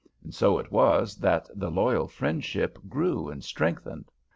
[0.23, 4.09] And so it was that the loyal friendship grew and strengthened.